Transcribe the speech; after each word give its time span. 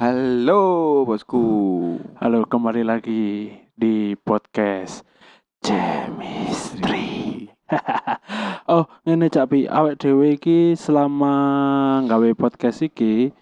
Halo 0.00 1.04
bosku. 1.04 1.44
Halo, 2.16 2.48
kembali 2.48 2.88
lagi 2.88 3.52
di 3.76 4.16
podcast 4.16 5.04
Chemistry. 5.60 7.44
oh, 8.72 8.88
ngene 9.04 9.28
Cak 9.28 9.52
Pi, 9.52 9.68
awake 9.68 10.00
dhewe 10.00 10.40
iki 10.40 10.72
selama 10.72 11.36
gawe 12.08 12.32
podcast 12.32 12.80
iki 12.80 13.36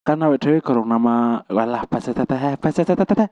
kan 0.00 0.24
awake 0.24 0.40
dhewe 0.40 0.64
kurang 0.64 0.88
nama 0.88 1.44
walah 1.44 1.84
tata 1.84 2.24
baca 2.56 2.56
tata 2.88 3.04
tata. 3.04 3.28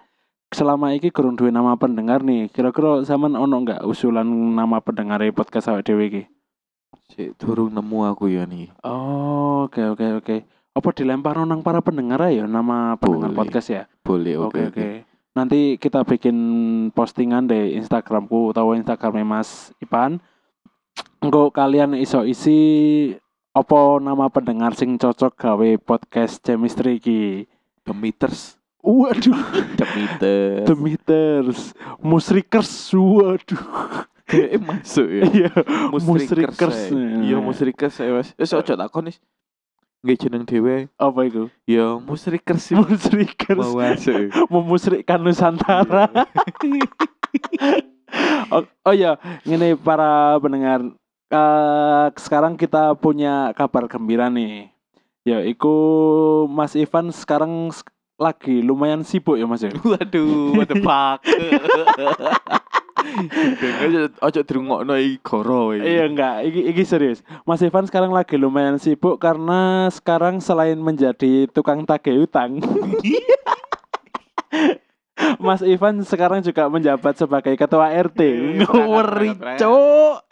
Selama 0.52 0.92
iki 0.92 1.08
kurang 1.08 1.40
duwe 1.40 1.48
nama 1.48 1.80
pendengar 1.80 2.20
nih. 2.20 2.52
Kira-kira 2.52 3.00
zaman 3.08 3.40
ono 3.40 3.56
nggak 3.56 3.88
usulan 3.88 4.28
nama 4.28 4.84
pendengar 4.84 5.24
podcast 5.32 5.72
awake 5.72 5.88
dhewe 5.88 6.04
iki? 6.12 6.22
Sik 7.08 7.40
durung 7.40 7.72
nemu 7.72 8.04
aku 8.04 8.28
ya 8.28 8.44
nih. 8.44 8.68
Oh, 8.84 9.64
oke 9.64 9.80
oke 9.96 10.20
oke. 10.20 10.55
Apa 10.76 10.92
dilempar 10.92 11.40
nang 11.48 11.64
para 11.64 11.80
pendengar 11.80 12.20
ya 12.28 12.44
nama 12.44 13.00
pendengar 13.00 13.32
Boleh. 13.32 13.40
podcast 13.40 13.68
ya? 13.72 13.82
Boleh 14.04 14.36
Oke 14.36 14.68
oke 14.68 14.76
oke. 14.76 14.88
Nanti 15.32 15.80
kita 15.80 16.04
bikin 16.04 16.36
postingan 16.92 17.48
di 17.48 17.80
Instagramku 17.80 18.52
atau 18.52 18.76
Instagramnya 18.76 19.24
Mas 19.24 19.72
Ipan. 19.80 20.20
Engko 21.24 21.48
kalian 21.48 21.96
iso 21.96 22.28
isi 22.28 22.60
apa 23.56 24.00
nama 24.04 24.28
pendengar 24.28 24.76
sing 24.76 25.00
cocok 25.00 25.32
gawe 25.32 25.70
podcast 25.80 26.44
chemistry 26.44 27.00
iki. 27.00 27.48
The 27.88 27.96
meters. 27.96 28.60
Waduh, 28.84 29.32
The 29.80 29.86
meters. 29.96 30.64
The 30.68 30.76
Meters, 30.78 31.60
Musrikers, 32.04 32.70
waduh. 32.94 33.64
Kayak 34.30 34.62
masuk 34.62 35.08
ya. 35.10 35.22
Iya, 35.26 35.50
Musrikers. 35.90 36.78
Eh. 36.94 37.30
Iya 37.30 37.36
musrikers 37.42 37.96
ya 37.98 38.12
Mas. 38.14 38.30
Wis 38.38 38.52
ojo 38.54 38.74
takon. 38.76 39.10
Nggih 40.04 40.18
jeneng 40.18 40.44
dhewe 40.44 40.76
Apa 40.96 41.20
itu? 41.26 41.48
ya 41.66 41.96
musrikers 41.98 42.62
sih. 42.62 42.76
Musrikers. 42.78 43.58
Mau. 43.58 43.80
Memusrikkan 44.52 45.18
Nusantara. 45.18 46.06
oh, 48.54 48.62
oh 48.86 48.94
ya, 48.94 49.18
ini 49.44 49.74
para 49.74 50.36
pendengar. 50.38 50.80
eh, 51.26 52.06
sekarang 52.14 52.54
kita 52.54 52.94
punya 52.94 53.50
kabar 53.58 53.90
gembira 53.90 54.30
nih. 54.30 54.70
Ya, 55.26 55.42
iku 55.42 55.74
Mas 56.46 56.78
Ivan 56.78 57.10
sekarang 57.10 57.74
lagi 58.16 58.62
lumayan 58.62 59.02
sibuk 59.02 59.34
ya 59.34 59.44
Mas 59.44 59.66
ya. 59.66 59.74
Waduh, 59.74 60.54
what 60.54 60.70
the 60.70 60.78
fuck. 60.78 61.18
Ojo 64.20 64.40
dirungokno 64.42 64.94
iki 64.98 65.16
goro 65.22 65.72
iki. 65.74 65.86
Iya 65.86 66.04
enggak, 66.08 66.36
iki, 66.46 66.60
iki 66.74 66.82
serius. 66.84 67.22
Mas 67.46 67.62
Ivan 67.62 67.86
sekarang 67.86 68.12
lagi 68.12 68.36
lumayan 68.36 68.78
sibuk 68.78 69.18
karena 69.22 69.88
sekarang 69.92 70.40
selain 70.42 70.78
menjadi 70.78 71.46
tukang 71.50 71.86
tagih 71.86 72.26
utang, 72.26 72.60
Mas 75.46 75.64
Ivan 75.64 76.04
sekarang 76.04 76.44
juga 76.44 76.68
menjabat 76.68 77.16
sebagai 77.16 77.56
ketua 77.56 77.88
RT. 77.90 78.20
Ngeri, 78.62 79.30
perangkat-perangkat. 79.34 80.22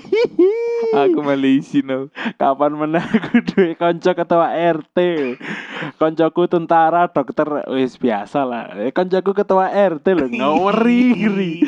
Aku 1.06 1.18
malisi 1.24 1.80
no. 1.80 2.12
Kapan 2.36 2.74
meneh 2.76 3.00
aku 3.00 3.40
duwe 3.48 3.72
kanca 3.78 4.12
ketua 4.12 4.52
RT. 4.52 4.98
Koncoku 5.96 6.46
tentara, 6.50 7.08
dokter, 7.08 7.66
wis 7.72 7.96
biasa 7.96 8.44
lah. 8.44 8.76
Eh, 8.76 8.92
Koncoku 8.92 9.32
ketua 9.32 9.70
RT 9.72 10.06
lho, 10.14 10.26
ngeri. 10.34 11.64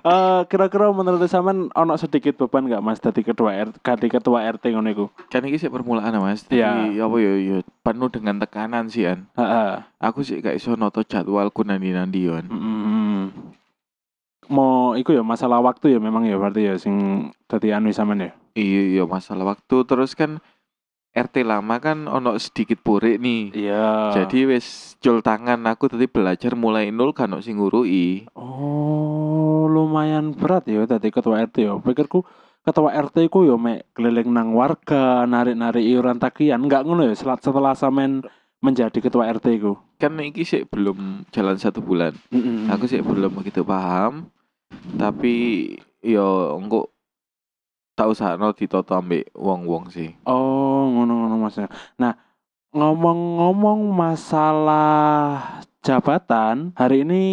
Eh, 0.00 0.40
kira-kira 0.48 0.90
menurut 0.90 1.22
sampean 1.28 1.68
ono 1.74 1.94
sedikit 1.98 2.38
beban 2.40 2.66
nggak 2.66 2.82
Mas 2.84 3.02
dadi 3.02 3.20
ketua 3.20 3.52
RT, 3.52 3.82
ganti 3.84 4.06
ketua 4.08 4.46
RT 4.48 4.64
ngono 4.74 4.88
iku? 4.90 5.06
Kan 5.28 5.44
iki 5.44 5.60
sih 5.60 5.70
permulaan 5.70 6.16
Mas. 6.22 6.46
Iya. 6.48 6.88
Apa 7.04 7.16
ya 7.20 7.32
ya 7.36 7.56
penuh 7.84 8.08
dengan 8.08 8.40
tekanan 8.40 8.88
sih 8.88 9.04
an. 9.04 9.28
Heeh. 9.36 9.84
Aku 10.00 10.24
sih 10.24 10.40
gak 10.40 10.56
iso 10.56 10.76
noto 10.76 11.04
jadwalku 11.04 11.64
nanti-nanti 11.64 12.28
yon. 12.28 12.44
Mm. 12.48 13.24
Mau 14.48 14.98
iku 14.98 15.16
ya 15.16 15.24
masalah 15.24 15.62
waktu 15.64 15.96
ya 15.96 15.98
memang 16.02 16.28
ya 16.28 16.36
berarti 16.36 16.68
ya 16.68 16.74
sing 16.76 17.28
dadi 17.48 17.72
anu 17.72 17.92
sampean 17.94 18.28
ya. 18.28 18.32
Iya 18.54 18.82
iya 18.98 19.04
masalah 19.04 19.56
waktu 19.56 19.76
terus 19.88 20.14
kan 20.14 20.38
RT 21.14 21.46
lama 21.46 21.78
kan 21.78 22.10
ono 22.10 22.34
sedikit 22.42 22.82
purek 22.82 23.22
nih. 23.22 23.54
Iya. 23.54 24.10
Jadi 24.18 24.50
wis 24.50 24.98
jol 24.98 25.22
tangan 25.22 25.62
aku 25.70 25.86
tadi 25.86 26.10
belajar 26.10 26.58
mulai 26.58 26.90
nol 26.90 27.14
kan 27.14 27.30
sing 27.38 27.62
ngurui. 27.62 28.26
Oh, 28.34 29.70
lumayan 29.70 30.34
berat 30.34 30.66
ya 30.66 30.82
tadi 30.90 31.14
ketua 31.14 31.38
RT 31.46 31.56
ya. 31.62 31.78
Pikirku 31.78 32.26
ketua 32.66 32.90
RT 32.98 33.30
ku 33.30 33.46
yo 33.46 33.54
mek 33.54 33.94
keliling 33.94 34.34
nang 34.34 34.58
warga, 34.58 35.22
narik-narik 35.22 35.86
iuran 35.86 36.18
tagihan, 36.18 36.58
enggak 36.58 36.82
ngono 36.82 37.06
ya 37.06 37.14
setelah, 37.14 37.38
setelah 37.38 37.74
sampean 37.78 38.26
menjadi 38.58 38.98
ketua 38.98 39.30
RT 39.30 39.46
ku. 39.62 39.78
Kan 40.02 40.18
iki 40.18 40.42
sih 40.42 40.66
belum 40.66 41.30
jalan 41.30 41.62
satu 41.62 41.78
bulan. 41.78 42.18
Mm-mm. 42.34 42.74
Aku 42.74 42.90
sih 42.90 42.98
belum 42.98 43.38
begitu 43.38 43.62
paham. 43.62 44.33
Tapi 44.94 45.34
yo 46.00 46.56
engko 46.56 46.92
tak 47.94 48.10
usah 48.10 48.34
no 48.34 48.50
ditoto 48.50 48.92
ambek 48.92 49.30
wong-wong 49.32 49.86
sih. 49.88 50.10
Oh, 50.24 50.90
ngono-ngono 50.90 51.38
Mas. 51.38 51.56
Nah, 51.94 52.18
ngomong-ngomong 52.74 53.86
masalah 53.88 55.62
jabatan, 55.78 56.74
hari 56.74 57.06
ini 57.06 57.24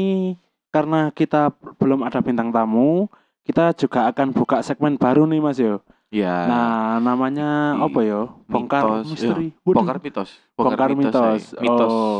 karena 0.70 1.10
kita 1.10 1.50
belum 1.76 2.06
ada 2.06 2.22
bintang 2.22 2.54
tamu, 2.54 3.10
kita 3.42 3.74
juga 3.74 4.06
akan 4.08 4.32
buka 4.32 4.62
segmen 4.62 4.96
baru 4.96 5.26
nih 5.26 5.42
Mas 5.42 5.58
yo. 5.58 5.82
Ya. 6.12 6.46
Nah, 6.46 7.00
namanya 7.00 7.74
i- 7.74 7.82
apa 7.82 8.00
yo? 8.04 8.22
Bongkar 8.46 8.84
mitos, 9.02 9.08
misteri. 9.10 9.48
iya. 9.50 9.64
Waduh. 9.64 9.76
Bongkar 9.80 9.98
mitos. 9.98 10.30
Bongkar 10.54 10.90
mitos. 10.94 11.42
ae. 11.56 11.62
Mitos. 11.64 11.90
Oh. 11.90 12.20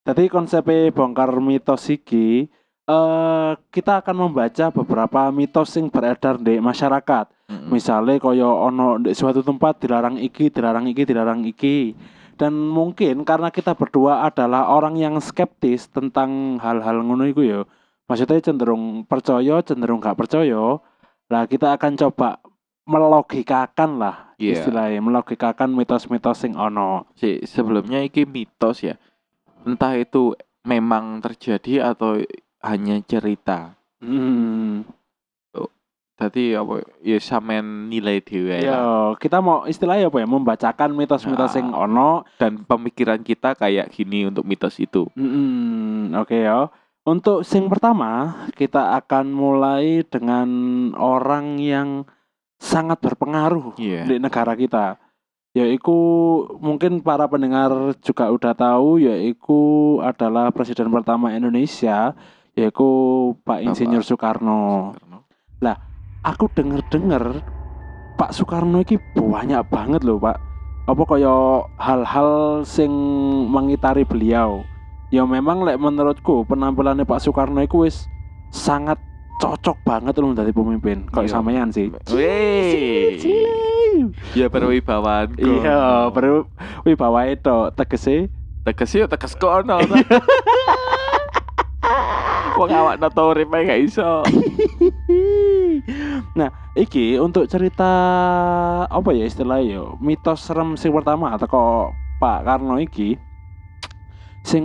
Tadi 0.00 0.28
konsepnya 0.28 0.92
bongkar 0.92 1.32
mitos 1.40 1.88
iki 1.88 2.46
eh 2.90 3.50
kita 3.70 4.02
akan 4.02 4.16
membaca 4.26 4.74
beberapa 4.74 5.30
mitos 5.30 5.70
yang 5.78 5.86
beredar 5.86 6.42
di 6.42 6.58
masyarakat. 6.58 7.30
Mm-mm. 7.46 7.70
Misalnya 7.70 8.18
koyo 8.18 8.50
ono 8.50 8.98
di 8.98 9.14
suatu 9.14 9.46
tempat 9.46 9.78
dilarang 9.82 10.18
iki, 10.18 10.50
dilarang 10.50 10.90
iki, 10.90 11.02
dilarang 11.06 11.46
iki. 11.46 11.94
Dan 12.34 12.56
mungkin 12.56 13.22
karena 13.22 13.52
kita 13.52 13.76
berdua 13.76 14.24
adalah 14.26 14.72
orang 14.72 14.96
yang 14.96 15.14
skeptis 15.20 15.86
tentang 15.92 16.58
hal-hal 16.58 17.04
ngono 17.04 17.28
iku 17.28 17.42
ya. 17.44 17.60
Maksudnya 18.08 18.42
cenderung 18.42 19.06
percaya, 19.06 19.62
cenderung 19.62 20.02
gak 20.02 20.18
percaya. 20.18 20.80
Lah 21.30 21.44
kita 21.46 21.78
akan 21.78 21.94
coba 21.94 22.42
melogikakan 22.88 24.02
lah 24.02 24.16
Iya. 24.40 24.56
istilahnya, 24.56 25.04
melogikakan 25.04 25.68
mitos-mitos 25.76 26.40
sing 26.42 26.56
ono. 26.56 27.04
Si, 27.12 27.44
sebelumnya 27.44 28.00
iki 28.00 28.24
mitos 28.24 28.80
ya. 28.80 28.96
Entah 29.68 29.94
itu 30.00 30.32
memang 30.64 31.20
terjadi 31.20 31.92
atau 31.92 32.24
hanya 32.60 33.00
cerita. 33.02 33.74
Hmm. 33.98 34.84
Tadi 36.14 36.52
apa 36.52 36.84
ya 37.00 37.16
sampean 37.16 37.88
nilai 37.88 38.20
dhewe 38.20 38.52
ae 38.52 38.68
Ya, 38.68 38.76
kita 39.16 39.40
mau 39.40 39.64
istilahnya 39.64 40.12
apa 40.12 40.20
ya? 40.20 40.28
Membacakan 40.28 40.92
mitos-mitos 40.92 41.56
Ah. 41.56 41.58
yang 41.58 41.72
ono. 41.72 42.28
dan 42.36 42.60
pemikiran 42.60 43.24
kita 43.24 43.56
kayak 43.56 43.88
gini 43.88 44.28
untuk 44.28 44.44
mitos 44.44 44.76
itu. 44.76 45.08
Hmm, 45.16 46.12
oke 46.12 46.36
ya. 46.36 46.68
Untuk 47.00 47.40
sing 47.40 47.72
pertama, 47.72 48.36
kita 48.52 49.00
akan 49.00 49.32
mulai 49.32 50.04
dengan 50.04 50.48
orang 50.92 51.56
yang 51.56 52.04
sangat 52.60 53.00
berpengaruh 53.00 53.80
Iya. 53.80 54.04
di 54.04 54.20
negara 54.20 54.52
kita. 54.52 55.00
Yaitu 55.50 55.96
mungkin 56.60 57.00
para 57.00 57.24
pendengar 57.26 57.72
juga 57.98 58.28
udah 58.28 58.52
tahu 58.52 59.00
yaitu 59.00 59.60
adalah 59.98 60.52
presiden 60.52 60.92
pertama 60.92 61.32
Indonesia 61.32 62.12
yaitu 62.54 62.88
Pak 63.44 63.62
Insinyur 63.62 64.02
Soekarno. 64.02 64.94
Aku 66.20 66.52
denger-denger 66.52 67.40
Pak 68.20 68.36
Soekarno 68.36 68.84
iki 68.84 69.00
banyak 69.16 69.64
banget 69.72 70.04
loh 70.04 70.20
Pak. 70.20 70.36
Apa 70.84 71.02
kaya 71.08 71.64
hal-hal 71.80 72.60
sing 72.68 72.92
mengitari 73.48 74.04
beliau. 74.04 74.60
Ya 75.08 75.24
memang 75.24 75.64
lek 75.64 75.80
menurutku 75.80 76.44
penampilannya 76.44 77.08
Pak 77.08 77.24
Soekarno 77.24 77.64
itu 77.64 77.88
wis 77.88 78.04
sangat 78.52 79.00
cocok 79.40 79.80
banget 79.80 80.20
loh 80.20 80.36
dari 80.36 80.52
pemimpin. 80.52 81.08
Kok 81.08 81.24
Iya. 81.24 81.32
sampean 81.32 81.72
sih? 81.72 81.88
Weh. 82.12 83.16
Ya 84.36 84.52
berwibawaan. 84.52 85.40
Iya, 85.40 86.12
baru 86.12 86.44
wibawa 86.84 87.32
itu 87.32 87.72
tegese 87.80 88.28
teges 88.60 88.92
ya 88.92 89.08
teges 89.08 89.32
kono. 89.40 89.80
Wong 92.60 92.68
awak 92.68 92.96
nato 93.00 93.32
urip 93.32 93.48
ae 93.56 93.64
gak 93.64 93.80
iso. 93.80 94.20
nah, 96.38 96.52
iki 96.76 97.16
untuk 97.16 97.48
cerita 97.48 97.88
apa 98.84 99.10
ya 99.16 99.24
istilahnya 99.24 99.80
yo 99.80 99.84
mitos 99.96 100.44
serem 100.44 100.76
sing 100.76 100.92
pertama 100.92 101.32
atau 101.32 101.48
kok 101.48 101.84
Pak 102.20 102.44
Karno 102.44 102.76
iki 102.76 103.16
sing 104.40 104.64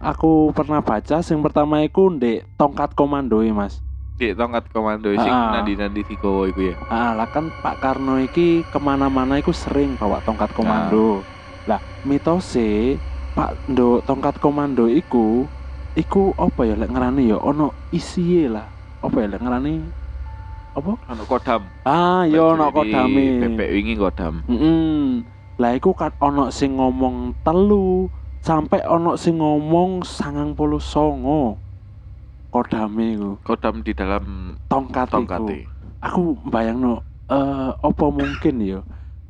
aku 0.00 0.52
pernah 0.52 0.80
baca 0.80 1.20
sing 1.20 1.40
pertama 1.40 1.80
iku 1.80 2.12
ndek 2.12 2.48
tongkat 2.56 2.96
komando 2.96 3.44
ya 3.44 3.52
Mas. 3.52 3.84
Di 4.18 4.32
tongkat 4.32 4.72
komando 4.72 5.12
sing 5.12 5.28
Ah. 5.30 5.60
nandi-nandi 5.60 6.02
digowo 6.02 6.48
iku 6.48 6.72
ya. 6.72 6.74
Ah, 6.88 7.12
lah 7.12 7.28
kan 7.28 7.52
Pak 7.60 7.76
Karno 7.78 8.16
iki 8.18 8.64
ke 8.64 8.78
mana-mana 8.80 9.36
iku 9.36 9.52
sering 9.52 10.00
bawa 10.00 10.24
tongkat 10.24 10.48
komando. 10.56 11.20
Lah 11.68 11.78
mitose 12.08 12.96
Pak 13.36 13.68
Ndo 13.68 14.00
tongkat 14.02 14.40
komando 14.40 14.88
iku 14.88 15.44
iku 15.98 16.30
apa 16.38 16.62
ya 16.62 16.78
lek 16.78 16.94
ngarani 16.94 17.34
ya 17.34 17.38
ono 17.42 17.74
isiye 17.90 18.46
lah. 18.46 18.70
Apa 19.02 19.26
ya 19.26 19.34
lek 19.34 19.42
ngarani 19.42 19.82
apa? 20.78 20.92
Ono 21.10 21.22
kodam. 21.26 21.66
Ah, 21.82 22.22
ya 22.22 22.54
ono 22.54 22.70
Jadi 22.70 22.76
kodame. 22.78 23.24
Bebek 23.42 23.70
wingi 23.74 23.94
kodam. 23.98 24.46
Mm 24.46 25.26
Lah 25.58 25.74
iku 25.74 25.90
kan 25.90 26.14
ono 26.22 26.54
sing 26.54 26.78
ngomong 26.78 27.34
telu 27.42 28.06
sampai 28.46 28.86
ono 28.86 29.18
sing 29.18 29.42
ngomong 29.42 30.06
sangang 30.06 30.54
puluh 30.54 30.78
songo 30.78 31.58
kodame 32.54 33.18
iku 33.18 33.30
Kodam 33.42 33.82
di 33.82 33.90
dalam 33.90 34.54
tongkat, 34.70 35.10
iku. 35.10 35.14
tongkate. 35.18 35.58
Aku 35.98 36.38
bayangno 36.46 37.02
eh 37.26 37.70
apa 37.74 38.06
mungkin 38.08 38.62
ya 38.62 38.80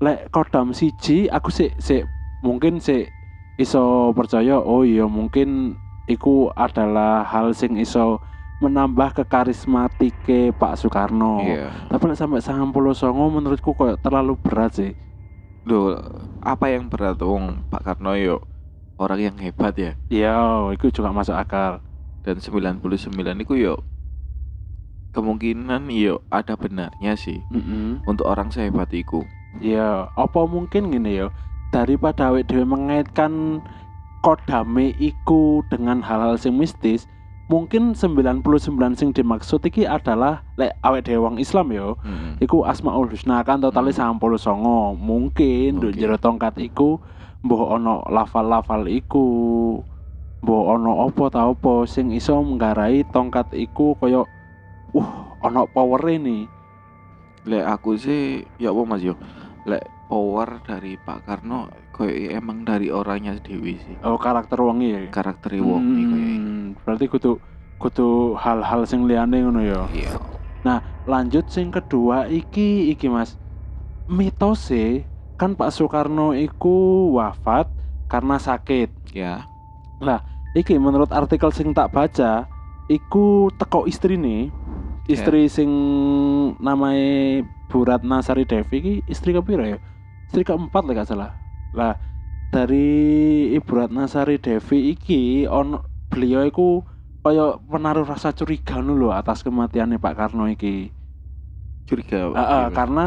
lek 0.04 0.28
kodam 0.30 0.70
siji 0.76 1.26
aku 1.32 1.48
sih 1.50 1.72
sih 1.80 2.04
mungkin 2.44 2.78
sih 2.78 3.08
iso 3.58 4.14
percaya 4.14 4.60
oh 4.60 4.86
iya 4.86 5.08
mungkin 5.08 5.74
iku 6.08 6.50
adalah 6.56 7.22
hal 7.28 7.52
sing 7.52 7.76
iso 7.76 8.18
menambah 8.58 9.22
kekarismatike 9.22 10.50
Pak 10.56 10.74
Soekarno. 10.82 11.46
Iya. 11.46 11.70
Tapi 11.86 12.10
sampai 12.18 12.42
sangang 12.42 12.74
puluh 12.74 12.96
songo 12.96 13.30
menurutku 13.30 13.70
kayak 13.76 14.02
terlalu 14.02 14.34
berat 14.40 14.74
sih. 14.74 14.92
Loh, 15.68 15.94
apa 16.42 16.72
yang 16.72 16.90
berat 16.90 17.20
wong 17.22 17.68
Pak 17.70 17.84
Karno 17.86 18.18
yo 18.18 18.42
orang 18.98 19.20
yang 19.30 19.36
hebat 19.38 19.78
ya. 19.78 19.92
Iya, 20.10 20.34
itu 20.74 20.90
juga 20.90 21.14
masuk 21.14 21.38
akal. 21.38 21.84
Dan 22.26 22.42
99 22.42 22.82
itu 23.46 23.54
yo 23.54 23.78
kemungkinan 25.14 25.88
yo 25.88 26.20
ada 26.28 26.52
benarnya 26.58 27.16
sih 27.16 27.40
Mm-mm. 27.48 28.04
untuk 28.04 28.28
orang 28.28 28.52
sehebat 28.52 28.90
iku. 28.92 29.24
Iya, 29.62 30.12
apa 30.12 30.40
mungkin 30.44 30.92
gini 30.92 31.24
ya? 31.24 31.32
Daripada 31.72 32.32
awake 32.32 32.48
dhewe 32.48 32.64
mengaitkan 32.64 33.62
kodame 34.20 34.94
iku 34.98 35.62
dengan 35.70 36.02
hal-hal 36.02 36.34
sing 36.38 36.58
mistis, 36.58 37.06
mungkin 37.48 37.96
99 37.96 38.44
sing 38.94 39.10
dimaksud 39.16 39.64
iki 39.64 39.88
adalah 39.88 40.44
lek 40.60 40.76
awake 40.84 41.08
dhewe 41.08 41.24
wong 41.24 41.36
Islam 41.40 41.72
ya. 41.72 41.96
Mm. 42.04 42.42
Iku 42.44 42.62
Asmaul 42.68 43.08
Husna 43.08 43.40
kan 43.42 43.64
totale 43.64 43.90
Hmm. 43.90 44.20
99. 44.20 45.00
Mungkin 45.00 45.70
Oke. 45.80 45.96
jero 45.96 46.20
tongkat 46.20 46.60
iku 46.60 47.00
mbah 47.42 47.80
ono 47.80 48.04
lafal-lafal 48.12 48.84
iku. 48.86 49.26
Mbah 50.44 50.62
ono 50.78 51.08
apa 51.08 51.24
ta 51.32 51.48
apa 51.48 51.88
sing 51.88 52.12
iso 52.14 52.38
nggarai 52.38 53.02
tongkat 53.10 53.50
iku 53.56 53.96
kaya 53.98 54.22
uh 54.94 55.10
ono 55.42 55.66
power 55.72 56.04
nih. 56.04 56.46
Lek 57.48 57.64
aku 57.64 57.96
sih 57.96 58.44
ya 58.60 58.70
apa 58.70 58.82
Mas 58.84 59.02
yo. 59.02 59.16
Lek 59.64 59.82
power 60.12 60.60
dari 60.68 61.00
Pak 61.00 61.24
Karno 61.24 61.68
koyo 61.98 62.14
emang 62.30 62.62
dari 62.62 62.94
orangnya 62.94 63.34
dewi 63.42 63.82
sih. 63.82 63.98
Oh 64.06 64.14
karakter 64.14 64.62
wong 64.62 64.78
ya. 64.86 65.02
Karakter 65.10 65.58
wong 65.58 65.82
koyo. 65.82 66.30
Hmm, 66.30 66.62
berarti 66.86 67.10
kudu 67.10 67.42
kudu 67.82 68.38
hal-hal 68.38 68.86
sing 68.86 69.10
liyane 69.10 69.42
ngono 69.42 69.60
ya. 69.66 69.82
Iya. 69.90 70.14
Lanjut 71.08 71.50
sing 71.50 71.74
kedua 71.74 72.30
iki 72.30 72.94
iki 72.94 73.10
Mas. 73.10 73.34
Mitose 74.06 75.02
kan 75.34 75.58
Pak 75.58 75.74
Soekarno 75.74 76.36
iku 76.36 77.10
wafat 77.18 77.66
karena 78.06 78.38
sakit. 78.38 78.92
Ya. 79.10 79.42
Iki 80.54 80.78
menurut 80.78 81.10
artikel 81.10 81.50
sing 81.50 81.74
tak 81.74 81.90
baca 81.90 82.46
iku 82.86 83.50
teko 83.58 83.90
istri 83.90 84.14
nih. 84.14 84.52
Istri 85.08 85.48
sing 85.48 85.70
namanya 86.60 87.40
Bu 87.72 87.88
Ratna 87.88 88.20
Sari 88.20 88.44
Devi 88.44 88.76
iki 88.76 88.94
istri 89.08 89.32
kepira 89.32 89.64
ya? 89.64 89.78
Istri 90.28 90.44
keempat 90.44 90.84
lah 90.84 90.92
gak 91.00 91.08
salah. 91.08 91.30
Lah 91.72 91.96
dari 92.48 92.88
Ibu 93.52 93.70
Ratna 93.70 94.08
Sari 94.08 94.40
Devi 94.40 94.92
iki 94.92 95.44
on 95.44 95.76
beliau 96.08 96.44
iku 96.44 96.80
kaya 97.20 97.60
menaruh 97.68 98.08
rasa 98.08 98.32
curiga 98.32 98.80
lho 98.80 99.12
atas 99.12 99.44
kematiannya 99.44 100.00
Pak 100.00 100.14
Karno 100.16 100.48
iki. 100.48 100.88
Curiga. 101.84 102.32
Ah, 102.32 102.68
Iya. 102.68 102.72
karena 102.72 103.06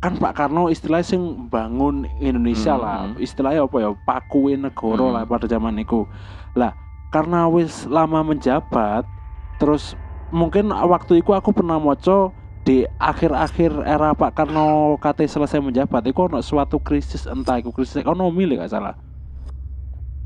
kan 0.00 0.20
Pak 0.20 0.36
Karno 0.36 0.68
istilahnya 0.68 1.08
sing 1.08 1.48
bangun 1.48 2.04
Indonesia 2.20 2.76
Hmm, 2.76 2.84
lah 2.84 2.96
istilahnya 3.16 3.64
apa 3.64 3.76
ya 3.80 3.90
pakuin 4.04 4.60
negara 4.60 5.00
Hmm. 5.00 5.14
lah 5.16 5.24
pada 5.24 5.48
zaman 5.48 5.80
itu 5.80 6.04
lah 6.52 6.76
karena 7.08 7.48
wis 7.48 7.88
lama 7.88 8.20
menjabat 8.20 9.08
terus 9.56 9.96
mungkin 10.28 10.68
waktu 10.68 11.24
itu 11.24 11.32
aku 11.32 11.56
pernah 11.56 11.80
moco 11.80 12.36
di 12.64 12.88
akhir-akhir 12.96 13.84
era 13.84 14.16
Pak 14.16 14.32
Karno 14.32 14.96
kate 14.96 15.28
selesai 15.28 15.60
menjabat 15.60 16.00
itu 16.08 16.16
ono 16.16 16.40
suatu 16.40 16.80
krisis 16.80 17.28
entah 17.28 17.60
itu 17.60 17.68
krisis 17.68 18.00
ekonomi 18.00 18.48
lah 18.48 18.64
gak 18.64 18.72
salah 18.72 18.94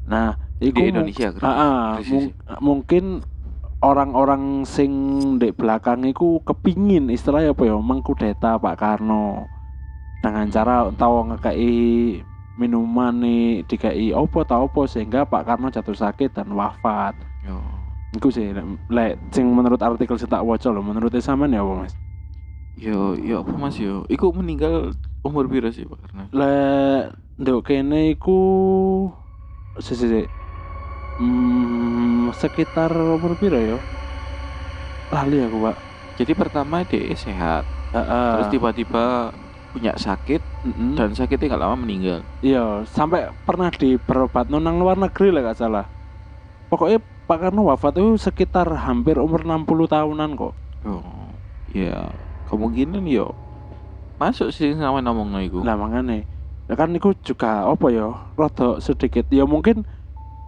nah 0.06 0.38
di 0.62 0.70
iku 0.70 0.78
mung- 0.78 0.88
Indonesia 0.94 1.28
ah, 1.42 1.98
krisis. 1.98 2.10
mung- 2.14 2.34
mungkin 2.62 3.04
orang-orang 3.82 4.62
sing 4.66 4.90
di 5.38 5.50
belakang 5.50 6.06
itu 6.06 6.38
kepingin 6.46 7.10
istilahnya 7.10 7.54
apa 7.54 7.62
ya 7.66 7.74
mengkudeta 7.78 8.58
Pak 8.58 8.76
Karno 8.78 9.50
dengan 10.22 10.46
cara 10.50 10.90
tahu 10.94 11.34
ngekei 11.34 12.22
minuman 12.58 13.14
nih 13.22 13.62
dikai 13.70 14.10
opo 14.10 14.42
tau 14.42 14.66
opo 14.66 14.82
sehingga 14.90 15.22
Pak 15.26 15.46
Karno 15.46 15.70
jatuh 15.70 15.94
sakit 15.94 16.34
dan 16.34 16.50
wafat. 16.50 17.14
Yo. 17.46 17.62
Iku 18.18 18.34
sih 18.34 18.50
lek- 18.50 18.82
lek 18.90 19.12
sing 19.30 19.46
menurut 19.46 19.78
artikel 19.78 20.18
sing 20.18 20.26
tak 20.26 20.42
waca 20.42 20.74
lho 20.74 20.82
menurut 20.82 21.14
sampean 21.22 21.54
ya 21.54 21.62
apa 21.62 21.86
Mas? 21.86 21.94
Yo, 22.78 23.18
yo 23.18 23.42
apa 23.42 23.54
Mas 23.58 23.74
yo? 23.82 24.06
Iku 24.06 24.30
meninggal 24.30 24.94
umur 25.26 25.50
piro 25.50 25.66
sih 25.74 25.82
Pak 25.82 25.98
Karno? 25.98 26.24
Lek 26.30 27.10
nduk 27.38 27.66
kene 27.66 28.14
iku 28.14 28.38
si 29.82 29.94
si, 29.98 30.06
si. 30.06 30.22
Hmm, 31.18 32.30
sekitar 32.30 32.94
umur 32.94 33.34
piro 33.40 33.58
ya? 33.58 33.76
Lali 35.10 35.38
aku, 35.42 35.58
Pak. 35.66 35.76
Jadi 36.18 36.32
pertama 36.34 36.82
dia 36.86 37.14
sehat, 37.18 37.62
Heeh. 37.94 38.30
terus 38.34 38.46
tiba-tiba 38.50 39.30
punya 39.74 39.94
sakit 39.98 40.42
Mm-mm. 40.66 40.98
dan 40.98 41.14
sakitnya 41.14 41.54
nggak 41.54 41.62
lama 41.62 41.76
meninggal. 41.78 42.20
Iya, 42.42 42.82
sampai 42.86 43.30
pernah 43.46 43.70
di 43.70 43.98
berobat 43.98 44.46
nang 44.50 44.78
luar 44.78 44.98
negeri 44.98 45.30
lah 45.34 45.50
gak 45.50 45.58
salah. 45.58 45.86
Pokoknya 46.70 46.98
Pak 47.28 47.38
Karno 47.38 47.62
wafat 47.70 47.98
itu 47.98 48.14
sekitar 48.18 48.66
hampir 48.86 49.16
umur 49.18 49.42
60 49.46 49.86
tahunan 49.90 50.30
kok. 50.38 50.54
Oh, 50.86 51.02
ya 51.74 52.08
kemungkinan 52.48 53.04
yo 53.04 53.36
masuk 54.16 54.50
sih 54.50 54.74
sama 54.74 54.98
ngomong 54.98 55.38
iku. 55.44 55.60
Lah 55.62 55.78
makanya 55.78 56.26
ya 56.66 56.74
kan 56.74 56.90
itu 56.90 57.14
juga 57.22 57.64
apa 57.64 57.86
ya 57.88 58.10
rada 58.34 58.76
sedikit 58.78 59.24
ya 59.30 59.46
mungkin 59.46 59.86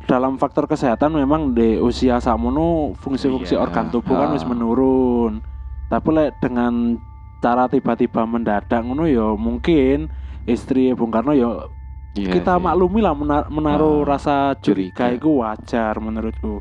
dalam 0.04 0.36
faktor 0.36 0.66
kesehatan 0.66 1.12
memang 1.12 1.52
di 1.52 1.76
usia 1.76 2.18
sakmono 2.18 2.96
fungsi-fungsi 2.98 3.54
Iya, 3.54 3.62
organ 3.62 3.88
tubuh 3.88 4.16
kan 4.16 4.32
wis 4.32 4.42
ah. 4.42 4.48
menurun. 4.48 5.38
Tapi 5.86 6.08
lek 6.10 6.40
dengan 6.40 6.98
cara 7.38 7.66
tiba-tiba 7.66 8.24
mendadak 8.24 8.80
ngono 8.80 9.06
ya 9.06 9.32
mungkin 9.32 10.10
istri 10.44 10.90
Bung 10.92 11.08
Karno 11.08 11.32
ya 11.32 11.68
Iya 12.10 12.34
kita 12.34 12.58
sih. 12.58 12.62
maklumi 12.62 13.00
lah 13.00 13.14
mena- 13.14 13.46
menaruh 13.46 14.02
Ah, 14.02 14.18
rasa 14.18 14.34
curiga 14.58 15.06
curiga. 15.06 15.14
itu 15.14 15.30
wajar 15.38 15.94
menurutku. 16.02 16.58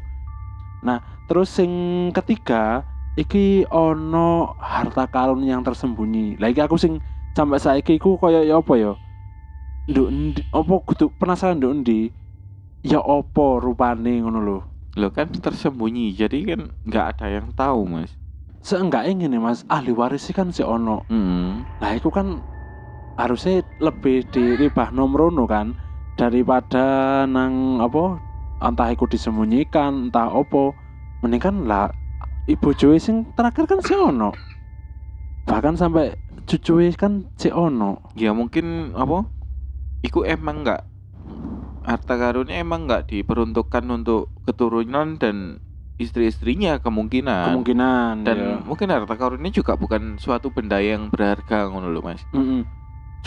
Nah, 0.79 1.01
terus 1.25 1.49
sing 1.49 1.71
ketiga 2.13 2.85
iki 3.15 3.65
ono 3.69 4.53
harta 4.59 5.09
karun 5.09 5.41
yang 5.45 5.65
tersembunyi. 5.65 6.37
Lah 6.37 6.51
iki 6.51 6.61
aku 6.61 6.77
sing 6.77 7.01
sampai 7.33 7.61
saiki 7.61 7.97
iku 7.97 8.19
koyo 8.19 8.43
ya 8.43 8.59
apa 8.59 8.73
ya? 8.75 8.93
Nduk 9.89 10.07
endi 10.11 10.41
apa 10.53 10.73
kudu 10.85 11.09
penasaran 11.17 11.57
nduk 11.57 11.73
endi? 11.81 12.11
Ya 12.85 13.01
apa 13.01 13.45
rupane 13.63 14.21
ngono 14.21 14.39
lho. 14.43 14.59
Lo 14.97 15.13
kan 15.13 15.31
tersembunyi, 15.31 16.11
jadi 16.17 16.37
kan 16.43 16.61
nggak 16.83 17.05
ada 17.15 17.25
yang 17.29 17.47
tahu 17.53 17.85
mas. 17.87 18.11
Seenggaknya 18.59 19.23
ngene 19.23 19.39
Mas, 19.39 19.63
ahli 19.71 19.95
waris 19.95 20.27
sih 20.27 20.35
kan 20.35 20.51
si 20.51 20.59
ono. 20.59 21.07
Hmm. 21.07 21.63
Nah, 21.79 21.91
itu 21.95 22.11
kan 22.11 22.43
harusnya 23.15 23.63
lebih 23.79 24.27
diribah 24.31 24.91
nomrono 24.91 25.47
kan 25.47 25.75
daripada 26.19 27.23
nang 27.23 27.79
apa 27.79 28.19
entah 28.59 28.91
iku 28.91 29.07
disembunyikan 29.07 30.11
entah 30.11 30.31
opo 30.31 30.75
mending 31.23 31.39
kan 31.43 31.55
lah 31.67 31.91
ibu 32.49 32.73
Joe 32.73 32.97
sing 32.97 33.29
terakhir 33.37 33.69
kan 33.69 33.79
si 33.85 33.93
ono 33.93 34.33
bahkan 35.45 35.77
sampai 35.77 36.17
cucu 36.49 36.81
kan 36.97 37.29
si 37.37 37.53
ono 37.53 38.01
Ya 38.17 38.33
mungkin 38.33 38.97
apa? 38.97 39.29
Iku 40.01 40.25
emang 40.25 40.65
nggak 40.65 40.81
harta 41.85 42.15
karunnya 42.17 42.61
emang 42.61 42.89
nggak 42.89 43.09
diperuntukkan 43.09 43.85
untuk 43.89 44.33
keturunan 44.45 45.17
dan 45.21 45.61
istri-istrinya 45.99 46.79
kemungkinan. 46.79 47.53
kemungkinan 47.53 48.13
dan 48.23 48.37
ya. 48.37 48.55
mungkin 48.63 48.87
harta 48.87 49.15
karunnya 49.19 49.51
juga 49.51 49.75
bukan 49.75 50.15
suatu 50.15 50.47
benda 50.49 50.79
yang 50.79 51.11
berharga 51.11 51.67
ngono 51.67 51.91
lho 51.91 52.01
mas. 52.01 52.23
Mm-mm. 52.31 52.63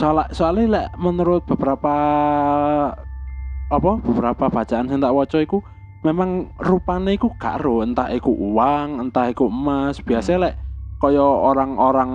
Soalnya 0.00 0.32
soalnya 0.32 0.64
lah 0.68 0.86
menurut 0.96 1.44
beberapa 1.44 1.94
apa 3.68 3.92
beberapa 4.00 4.48
bacaan 4.48 4.88
yang 4.88 5.00
tak 5.04 5.12
waca 5.12 5.38
iku 5.40 5.60
memang 6.02 6.50
rupane 6.58 7.14
iku 7.14 7.30
karo 7.38 7.86
entah 7.86 8.10
iku 8.10 8.30
uang 8.30 8.98
entah 9.08 9.30
iku 9.30 9.46
emas 9.46 10.02
biasanya 10.02 10.50
lek 10.50 10.54
kaya 10.98 11.22
orang-orang 11.22 12.10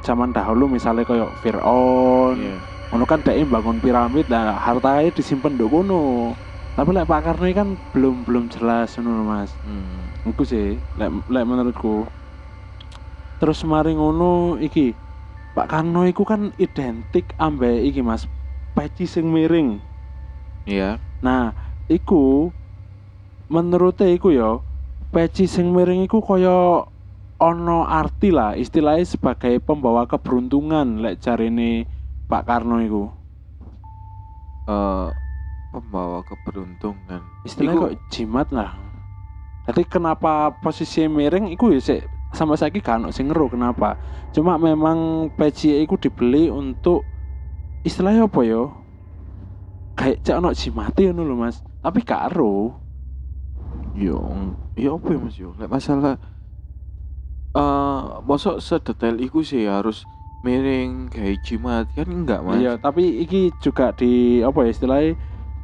zaman 0.00 0.32
dahulu 0.32 0.68
misalnya 0.68 1.04
kaya 1.04 1.32
Fir'aun 1.36 2.36
Iya. 2.36 2.56
ngono 2.90 3.04
kan 3.06 3.20
dhek 3.20 3.44
bangun 3.46 3.78
piramid 3.78 4.28
lah 4.28 4.56
hartanya 4.60 5.12
disimpen 5.12 5.56
nduk 5.56 5.68
kono 5.70 6.36
tapi 6.72 6.96
lek 6.96 7.04
Pak 7.04 7.20
Karno 7.22 7.44
kan 7.52 7.68
belum 7.92 8.24
belum 8.24 8.48
jelas 8.48 8.96
ngono 8.96 9.24
Mas 9.24 9.56
Hmm. 9.60 10.12
Iku 10.24 10.44
sih, 10.44 10.80
lek 10.96 11.10
lek 11.28 11.44
menurutku. 11.44 12.08
Terus 13.36 13.64
mari 13.64 13.96
ngono 13.96 14.56
iki 14.56 14.96
Pak 15.52 15.68
Karno 15.68 16.04
iku 16.04 16.24
kan 16.24 16.52
identik 16.56 17.32
ambek 17.36 17.84
iki 17.84 18.00
Mas, 18.00 18.28
peci 18.72 19.04
sing 19.04 19.28
miring. 19.28 19.80
Iya. 20.64 21.00
Nah, 21.20 21.52
iku 21.84 22.52
menurute 23.50 24.06
iku 24.14 24.30
ya 24.30 24.62
peci 25.10 25.50
sing 25.50 25.74
miring 25.74 26.06
iku 26.06 26.22
kaya 26.22 26.86
ono 27.42 27.78
arti 27.82 28.30
lah 28.30 28.54
istilahnya 28.54 29.02
sebagai 29.02 29.58
pembawa 29.58 30.06
keberuntungan 30.06 31.02
lek 31.02 31.18
jarine 31.18 31.84
Pak 32.30 32.46
Karno 32.46 32.78
iku. 32.78 33.04
Eh 34.70 35.08
pembawa 35.74 36.22
keberuntungan. 36.22 37.22
Istilahnya 37.42 37.74
Iku- 37.74 37.84
kok 37.90 37.96
jimat 38.14 38.48
lah. 38.54 38.70
Jadi 39.66 39.82
kenapa 39.86 40.54
posisi 40.62 41.06
miring 41.06 41.50
iku 41.50 41.74
ya 41.74 41.82
sik 41.82 42.06
sama 42.30 42.54
saya 42.54 42.70
gak 42.70 43.02
ono 43.02 43.10
sing 43.10 43.30
ngeru 43.30 43.50
kenapa. 43.50 43.98
Cuma 44.30 44.54
memang 44.58 45.30
peci 45.34 45.74
iku 45.82 45.98
dibeli 45.98 46.46
untuk 46.46 47.02
istilahnya 47.82 48.30
apa 48.30 48.40
ya? 48.46 48.62
Kayak 49.98 50.22
cek 50.22 50.36
ono 50.38 50.50
ngono 50.54 51.22
lho 51.26 51.34
Mas. 51.34 51.62
Tapi 51.82 51.98
gak 52.06 52.30
ero. 53.96 54.20
Yo, 54.20 54.20
ya 54.78 54.90
apa 54.94 55.06
ya 55.10 55.18
Mas 55.18 55.36
yo? 55.38 55.50
Lek 55.58 55.70
masalah 55.70 56.16
eh 57.50 58.02
mosok 58.22 58.62
sedetail 58.62 59.18
iku 59.18 59.42
sih 59.42 59.66
harus 59.66 60.06
miring 60.46 61.10
kayak 61.10 61.42
jimat 61.42 61.86
kan 61.92 62.06
enggak 62.06 62.40
Mas. 62.46 62.62
Iya, 62.62 62.78
tapi 62.78 63.20
iki 63.20 63.50
juga 63.58 63.90
di 63.92 64.40
apa 64.40 64.62
ya 64.64 64.70
istilahnya 64.70 65.18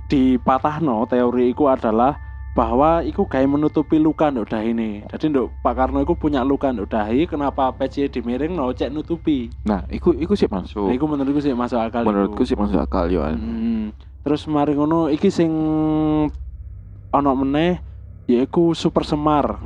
dipatahno 0.06 1.06
teori 1.06 1.50
iku 1.50 1.70
adalah 1.70 2.18
bahwa 2.56 3.04
iku 3.04 3.28
kayak 3.28 3.52
menutupi 3.52 4.00
luka 4.00 4.32
nduk 4.32 4.48
dahi 4.48 4.72
ini. 4.72 5.04
Jadi 5.12 5.28
nduk 5.28 5.52
Pak 5.60 5.76
Karno 5.76 6.00
iku 6.00 6.16
punya 6.16 6.40
luka 6.40 6.72
nduk 6.72 6.88
dahi, 6.88 7.28
kenapa 7.28 7.68
peci 7.76 8.08
dimiring 8.08 8.56
no 8.56 8.72
cek 8.72 8.88
nutupi. 8.88 9.52
Nah, 9.68 9.84
iku 9.92 10.16
iku 10.16 10.32
sih 10.32 10.48
masuk. 10.48 10.88
Nah, 10.88 10.96
iku 10.96 11.04
menurutku 11.04 11.44
sih 11.44 11.52
masuk 11.52 11.76
akal. 11.76 12.08
Menurutku 12.08 12.48
sih 12.48 12.56
masuk 12.56 12.80
akal 12.80 13.12
yo. 13.12 13.20
Hmm. 13.28 13.92
Terus 14.24 14.48
mari 14.48 14.72
ngono 14.72 15.12
iki 15.12 15.28
sing 15.28 15.52
ana 17.12 17.32
meneh 17.36 17.78
yaiku 18.26 18.74
Super 18.74 19.06
Semar. 19.06 19.58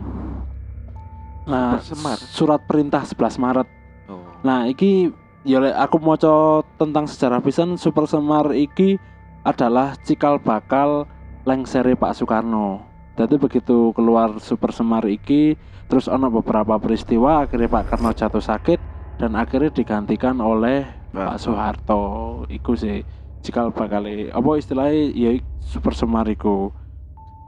Nah, 1.48 1.80
Super 1.80 1.96
Semar? 1.96 2.16
surat 2.20 2.60
perintah 2.68 3.02
11 3.04 3.40
Maret. 3.40 3.68
Oh. 4.08 4.20
Nah, 4.44 4.68
iki 4.68 5.10
ya 5.44 5.60
aku 5.80 5.96
maca 6.00 6.60
tentang 6.76 7.08
sejarah 7.08 7.40
pisan 7.40 7.80
Super 7.80 8.04
Semar 8.04 8.52
iki 8.52 9.00
adalah 9.44 9.96
cikal 10.04 10.36
bakal 10.36 11.08
lengsere 11.48 11.96
Pak 11.96 12.12
Soekarno. 12.12 12.84
Jadi 13.16 13.36
begitu 13.40 13.92
keluar 13.96 14.40
Super 14.40 14.72
Semar 14.72 15.04
iki 15.08 15.56
terus 15.90 16.06
ono 16.06 16.30
beberapa 16.30 16.78
peristiwa 16.78 17.44
akhirnya 17.44 17.66
Pak 17.66 17.84
Karno 17.90 18.14
jatuh 18.14 18.40
sakit 18.40 18.78
dan 19.18 19.34
akhirnya 19.34 19.74
digantikan 19.74 20.38
oleh 20.38 20.86
Pak 21.12 21.40
Soeharto. 21.40 22.44
Iku 22.48 22.76
sih 22.76 23.02
cikal 23.40 23.72
bakal 23.72 24.04
apa 24.08 24.50
istilahnya 24.56 25.12
ya 25.16 25.30
Super 25.60 25.96
Semar 25.96 26.28
iku. 26.28 26.72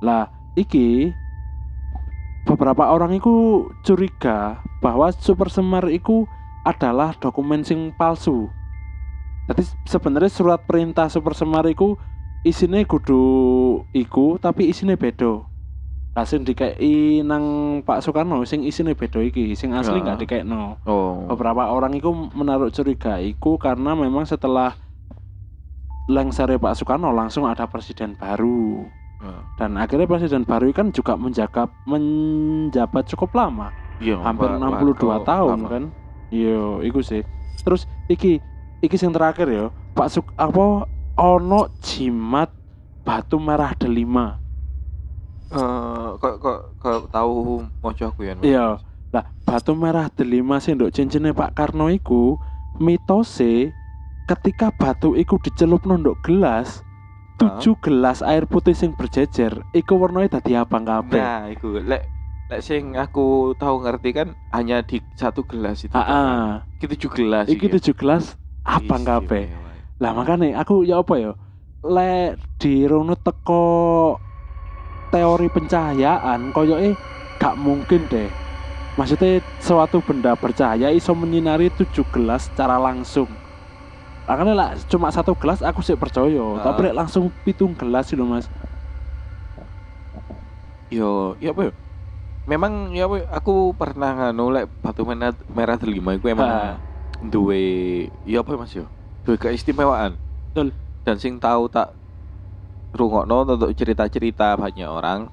Lah, 0.03 0.27
iki 0.59 1.13
beberapa 2.43 2.91
orang 2.91 3.15
iku 3.17 3.69
curiga 3.87 4.59
bahwa 4.83 5.09
Super 5.15 5.49
Semar 5.49 5.87
iku 5.89 6.27
adalah 6.67 7.15
dokumen 7.19 7.63
sing 7.63 7.95
palsu. 7.95 8.51
Jadi 9.51 9.63
sebenarnya 9.87 10.31
surat 10.31 10.63
perintah 10.67 11.11
Super 11.11 11.35
Semar 11.35 11.67
iku 11.67 11.99
isine 12.43 12.83
kudu 12.87 13.23
iku 13.95 14.39
tapi 14.39 14.71
isine 14.71 14.99
beda. 14.99 15.43
Lah 16.13 16.29
sing 16.29 16.45
dikei 16.45 17.25
nang 17.25 17.81
Pak 17.89 18.05
Soekarno 18.05 18.45
sing 18.45 18.69
isine 18.69 18.93
beda 18.93 19.25
iki, 19.25 19.57
sing 19.57 19.73
asli 19.73 20.03
Ya. 20.03 20.13
nggak 20.13 20.21
dikekno. 20.21 20.77
Oh. 20.85 21.25
Beberapa 21.33 21.73
orang 21.73 21.97
itu 21.97 22.13
menaruh 22.13 22.69
curiga 22.69 23.17
iku 23.17 23.57
karena 23.57 23.97
memang 23.97 24.29
setelah 24.29 24.77
lengsare 26.11 26.61
Pak 26.61 26.77
Soekarno 26.77 27.11
langsung 27.15 27.49
ada 27.49 27.65
presiden 27.65 28.13
baru 28.19 28.85
Dan 29.55 29.79
akhirnya 29.79 30.11
presiden 30.11 30.43
baru 30.43 30.75
kan 30.75 30.91
juga 30.91 31.15
menjaga 31.15 31.71
menjabat 31.87 33.07
cukup 33.07 33.31
lama. 33.33 33.71
Iya, 34.03 34.19
hampir 34.19 34.51
Pak- 34.51 34.59
62 34.59 35.23
Pak- 35.23 35.27
tahun 35.31 35.59
lama. 35.63 35.69
kan. 35.71 35.85
Iya 36.35 36.83
iku 36.83 37.01
sih. 37.05 37.23
Terus 37.63 37.87
iki 38.11 38.43
iki 38.83 38.97
sing 38.99 39.15
terakhir 39.15 39.47
ya 39.47 39.71
Pak 39.95 40.09
Suk 40.11 40.27
apa 40.35 40.91
ono 41.15 41.61
jimat 41.85 42.51
batu 43.07 43.39
merah 43.39 43.71
delima. 43.79 44.43
Eh, 45.53 46.09
kok 46.19 46.41
kok 46.41 46.59
kok 46.81 47.13
tahu 47.13 47.63
mojo 47.79 48.05
aku 48.09 48.25
ya. 48.25 48.35
Iya. 48.41 48.67
Lah 49.13 49.25
batu 49.45 49.77
merah 49.77 50.09
delima 50.09 50.57
sing 50.59 50.81
nduk 50.81 50.91
cincinnya 50.91 51.37
Pak 51.37 51.53
Karno 51.53 51.93
iku 51.93 52.41
mitose 52.81 53.71
ketika 54.25 54.73
batu 54.73 55.13
iku 55.13 55.37
dicelupno 55.39 56.01
nduk 56.01 56.17
gelas 56.25 56.81
tujuh 57.43 57.75
gelas 57.83 58.23
air 58.23 58.47
putih 58.47 58.73
sing 58.73 58.95
berjejer 58.95 59.67
iku 59.75 59.99
warnanya 59.99 60.39
dadi 60.39 60.55
abang 60.55 60.87
kabeh 60.87 61.19
Nah, 61.19 61.51
iku 61.51 61.83
lek 61.83 62.07
lek 62.53 62.61
sing 62.63 62.95
aku 62.95 63.57
tahu 63.59 63.83
ngerti 63.83 64.11
kan 64.15 64.29
hanya 64.53 64.85
di 64.85 65.01
satu 65.17 65.43
gelas 65.49 65.83
itu. 65.83 65.93
Ah. 65.97 66.63
Iki 66.79 66.87
tujuh 66.97 67.11
gelas 67.11 67.47
iki 67.51 67.67
iki. 67.67 67.75
tujuh 67.81 67.95
gelas 67.99 68.39
abang 68.63 69.03
kabeh 69.03 69.51
Istimewa. 69.51 69.73
Lah 69.99 70.13
makanya 70.15 70.63
aku 70.63 70.87
ya 70.87 71.03
apa 71.03 71.15
ya? 71.19 71.33
Lek 71.83 72.39
dirunut 72.63 73.19
teko 73.27 74.17
teori 75.11 75.49
pencahayaan 75.51 76.55
koyoke 76.55 76.95
gak 77.43 77.59
mungkin 77.59 78.07
deh. 78.07 78.31
Maksudnya 78.95 79.41
suatu 79.59 80.05
benda 80.05 80.37
bercahaya 80.37 80.93
iso 80.93 81.17
menyinari 81.17 81.73
tujuh 81.73 82.05
gelas 82.13 82.53
secara 82.53 82.77
langsung. 82.77 83.42
Makanya 84.23 84.55
lah 84.55 84.69
cuma 84.87 85.11
satu 85.11 85.35
gelas 85.35 85.61
aku 85.61 85.83
sih 85.83 85.99
percaya, 85.99 86.31
Ah. 86.57 86.63
tapi 86.63 86.89
langsung 86.91 87.29
pitung 87.43 87.75
gelas 87.75 88.07
sih 88.07 88.17
Mas. 88.17 88.47
Yo, 90.89 91.35
ya 91.41 91.51
apa? 91.51 91.73
Memang 92.45 92.93
ya 92.93 93.07
apa 93.07 93.23
aku 93.31 93.73
pernah 93.73 94.13
nganu 94.13 94.51
lek 94.51 94.67
batu 94.81 95.03
merah 95.03 95.33
merah 95.49 95.77
delima 95.79 96.13
iku 96.13 96.27
emang 96.29 96.49
Ah. 96.49 96.77
duwe 97.19 98.07
ya 98.23 98.43
apa 98.43 98.55
Mas 98.55 98.75
yo? 98.75 98.87
Duwe 99.23 99.39
keistimewaan. 99.39 100.19
Betul. 100.51 100.75
Dan 101.03 101.17
sing 101.19 101.39
tahu 101.39 101.67
tak 101.67 101.95
rungokno 102.93 103.47
untuk 103.49 103.73
cerita-cerita 103.73 104.55
banyak 104.55 104.87
orang 104.87 105.31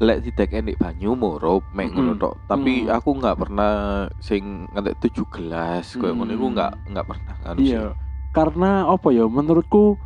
lek 0.00 0.24
tidak 0.24 0.56
enik 0.56 0.80
banyu 0.80 1.12
murup 1.12 1.60
mek 1.76 1.92
ngono 1.92 2.16
tok. 2.16 2.40
Tapi 2.48 2.88
Mm. 2.88 2.96
aku 2.96 3.10
nggak 3.20 3.36
pernah 3.36 3.72
sing 4.16 4.64
ngantek 4.72 4.96
tujuh 5.04 5.28
gelas 5.28 5.92
koyo 5.92 6.16
ngono 6.16 6.32
iku 6.32 6.46
nggak 6.56 6.72
nggak 6.88 7.06
pernah 7.06 7.34
sih. 7.60 7.76
Iya. 7.76 7.92
Karena 8.32 8.88
apa 8.88 9.12
ya 9.12 9.28
menurutku 9.28 10.00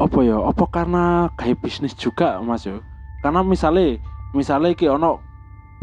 apa 0.00 0.18
ya 0.24 0.40
apa 0.40 0.64
karena 0.72 1.28
kayak 1.36 1.60
bisnis 1.60 1.92
juga 1.92 2.40
Mas 2.40 2.64
yo. 2.64 2.80
Karena 3.20 3.44
misalnya 3.44 4.00
misalnya 4.32 4.72
iki 4.72 4.88
ono 4.88 5.20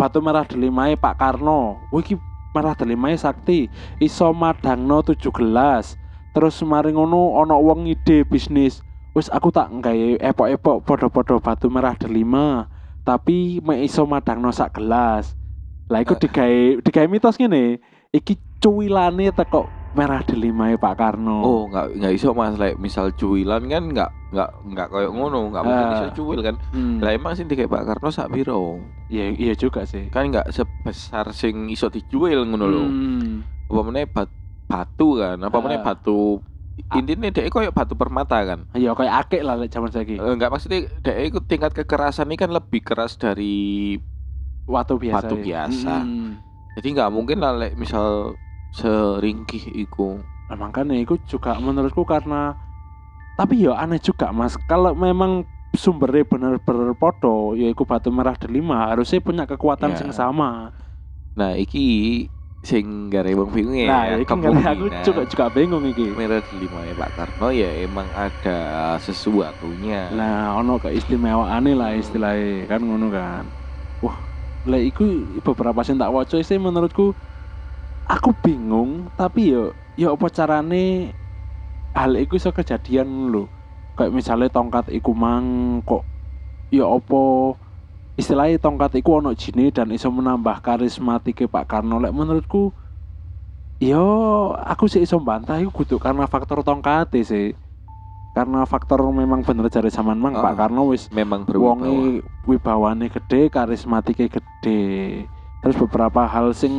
batu 0.01 0.17
merah 0.17 0.41
delimae 0.41 0.97
Pak 0.97 1.21
Karno. 1.21 1.77
Wih 1.93 2.01
iki 2.01 2.15
merah 2.57 2.73
delimae 2.73 3.13
sakti 3.13 3.69
iso 4.01 4.33
madangno 4.33 5.05
tujuh 5.05 5.29
gelas. 5.29 5.93
Terus 6.33 6.57
mari 6.65 6.89
ngono 6.89 7.37
ono 7.37 7.59
wong 7.61 7.85
ide 7.85 8.25
bisnis. 8.25 8.81
Wis 9.11 9.27
aku 9.27 9.51
tak 9.51 9.67
nggawe 9.69 10.23
epok-epok 10.23 10.87
podo-podo 10.87 11.43
batu 11.43 11.67
merah 11.67 11.91
delima. 11.99 12.70
Tapi 13.01 13.59
mek 13.59 13.81
iso 13.81 14.05
madangno 14.05 14.49
sak 14.49 14.77
gelas. 14.77 15.33
Lah 15.89 15.99
iku 15.99 16.15
Eh. 16.15 16.19
digawe 16.19 16.59
digawe 16.79 17.07
mitos 17.07 17.35
ngene. 17.35 17.81
Iki 18.09 18.61
cuwilane 18.61 19.31
teko 19.31 19.65
merah 19.91 20.23
delima 20.23 20.71
Pak 20.71 20.95
Karno. 20.95 21.41
Oh, 21.41 21.61
nggak 21.67 21.99
nggak 21.99 22.13
iso 22.13 22.31
Mas 22.31 22.55
lek 22.55 22.79
misal 22.79 23.11
cuilan 23.11 23.67
kan 23.67 23.83
nggak 23.85 24.11
nggak 24.31 24.49
nggak 24.65 24.87
koyo 24.87 25.09
ngono, 25.11 25.51
nggak 25.51 25.63
mungkin 25.65 25.85
Ah. 25.85 25.95
iso 25.97 26.07
cuil 26.13 26.39
kan. 26.39 26.55
Hmm. 26.71 27.03
Lah 27.03 27.11
emang 27.11 27.33
sing 27.33 27.47
dikayak 27.47 27.67
Pak 27.67 27.83
Karno 27.85 28.07
sak 28.07 28.31
piro? 28.31 28.79
Iya 29.09 29.35
iya 29.35 29.53
juga 29.53 29.83
sih. 29.83 30.07
Kan 30.07 30.31
nggak 30.31 30.47
sebesar 30.49 31.33
sing 31.33 31.67
iso 31.67 31.89
dijuil 31.89 32.45
ngono 32.45 32.65
lho. 32.65 32.83
Hmm. 32.83 33.43
Apa 33.67 33.81
meneh 33.81 34.05
bat- 34.05 34.31
batu 34.63 35.19
kan, 35.19 35.35
apa 35.37 35.57
meneh 35.59 35.79
Ah. 35.79 35.83
batu. 35.85 36.39
Intinya 36.91 37.27
dek 37.27 37.47
koyo 37.47 37.69
batu 37.69 37.93
permata 37.93 38.41
kan. 38.41 38.65
Iya 38.71 38.91
kayak 38.91 39.27
akeh 39.27 39.41
lah 39.41 39.55
lek 39.55 39.69
zaman 39.69 39.89
saiki. 39.89 40.15
Eh, 40.15 40.31
Enggak 40.31 40.49
maksudnya 40.49 40.87
dek 40.99 41.17
iku 41.27 41.39
tingkat 41.41 41.71
kekerasan 41.73 42.27
ini 42.27 42.35
kan 42.35 42.49
lebih 42.49 42.81
keras 42.81 43.15
dari 43.15 43.95
Watu 44.65 44.95
biasa. 44.95 45.27
batu 45.27 45.35
ya. 45.39 45.67
biasa. 45.67 45.95
Hmm. 46.01 46.31
jadi 46.71 46.87
nggak 46.95 47.11
mungkin 47.11 47.37
lah 47.37 47.51
lek 47.53 47.75
misal 47.75 48.35
seringkih 48.71 49.75
iku. 49.77 50.23
Nah, 50.47 50.57
makanya 50.57 50.95
itu 50.95 51.19
juga 51.25 51.55
menurutku 51.57 52.03
karena 52.03 52.55
tapi 53.35 53.59
ya 53.59 53.75
aneh 53.75 53.99
juga 53.99 54.31
Mas. 54.31 54.55
Kalau 54.65 54.91
memang 54.91 55.43
sumbernya 55.71 56.23
bener-bener 56.23 56.91
podo 56.93 57.55
yaitu 57.55 57.83
batu 57.83 58.11
merah 58.11 58.35
delima 58.35 58.87
harusnya 58.87 59.19
punya 59.19 59.43
kekuatan 59.43 59.95
Ya. 59.95 60.03
yang 60.03 60.11
sama. 60.11 60.71
Nah, 61.31 61.55
iki 61.55 62.27
sing 62.61 63.09
gare 63.09 63.33
bingung 63.33 63.73
ya. 63.73 63.89
Nah, 63.89 64.03
iki 64.21 64.33
ngerti 64.37 64.61
aku 64.69 64.85
juga 65.01 65.21
juga 65.25 65.45
bingung 65.49 65.83
iki. 65.89 66.13
lima 66.61 66.79
ya 66.85 66.93
Pak 66.93 67.11
Karno 67.17 67.47
ya 67.49 67.69
emang 67.81 68.13
ada 68.13 68.57
sesuatunya. 69.01 70.13
Nah, 70.13 70.57
ono 70.61 70.77
keistimewaane 70.77 71.71
lah 71.73 71.91
istilahnya 71.97 72.69
kan 72.69 72.81
ngono 72.85 73.07
kan. 73.09 73.43
Wah, 74.03 74.17
lek 74.67 74.93
iku 74.93 75.03
beberapa 75.41 75.81
sing 75.81 75.97
tak 75.97 76.13
waca 76.13 76.37
sih 76.41 76.57
menurutku 76.61 77.17
aku 78.05 78.29
bingung 78.43 79.09
tapi 79.17 79.53
yo 79.53 79.73
yo 79.97 80.13
apa 80.15 80.27
carane 80.29 81.13
hal 81.97 82.11
iku 82.19 82.33
iso 82.39 82.51
kejadian 82.53 83.31
lho. 83.31 83.49
Kayak 83.97 84.13
misalnya 84.15 84.47
tongkat 84.55 84.85
iku 84.97 85.11
mang 85.11 85.47
kok 85.87 86.07
ya 86.71 86.85
apa 86.87 87.21
istilahnya 88.19 88.59
tongkat 88.59 88.99
iku 88.99 89.23
ono 89.23 89.31
jine 89.35 89.71
dan 89.71 89.91
iso 89.91 90.11
menambah 90.11 90.59
karismatike 90.63 91.47
Pak 91.47 91.65
Karno. 91.67 91.99
Lek 91.99 92.15
menurutku 92.15 92.71
yo 93.81 94.05
aku 94.53 94.85
sih 94.85 95.01
iso 95.01 95.17
bantah 95.17 95.57
iku 95.57 95.71
kudu 95.71 95.95
karena 95.97 96.27
faktor 96.27 96.61
tongkat 96.61 97.11
sih. 97.23 97.55
Karena 98.31 98.63
faktor 98.63 99.03
memang 99.11 99.43
bener 99.43 99.67
jare 99.67 99.91
zaman 99.91 100.15
mang 100.15 100.39
Oh. 100.39 100.43
Pak 100.43 100.55
Karno 100.55 100.87
wis 100.87 101.11
memang 101.11 101.43
wonge 101.51 102.23
wibawane 102.47 103.11
gede 103.11 103.51
karismatike 103.51 104.31
gede 104.31 104.81
terus 105.61 105.77
beberapa 105.77 106.25
hal 106.25 106.57
sing 106.57 106.73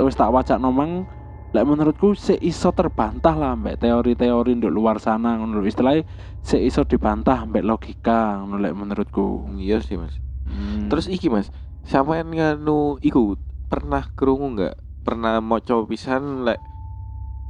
wis 0.00 0.18
tak 0.18 0.32
wacak 0.34 0.58
nomang 0.58 1.06
lek 1.54 1.64
menurutku 1.64 2.12
sik 2.18 2.42
iso 2.42 2.74
terbantah 2.74 3.32
lah 3.32 3.54
mbak 3.54 3.78
teori-teori 3.78 4.58
nduk 4.58 4.74
luar 4.74 4.98
sana 4.98 5.38
ngono 5.38 5.62
istilahnya 5.62 6.02
sik 6.42 6.60
iso 6.60 6.82
dibantah 6.82 7.46
mbak 7.46 7.64
logika 7.64 8.42
ngono 8.42 8.58
lek 8.58 8.74
menurutku. 8.74 9.54
Iya 9.56 9.78
sih 9.80 9.96
Mas. 9.96 10.25
Hmm. 10.46 10.88
Terus 10.88 11.06
iki 11.06 11.26
Mas, 11.26 11.50
sampean 11.82 12.28
nganu 12.28 12.96
iku 13.00 13.34
pernah 13.66 14.06
krungu 14.10 14.54
nggak? 14.54 14.74
Pernah 15.02 15.38
maca 15.38 15.82
pisan 15.84 16.42
lek 16.42 16.58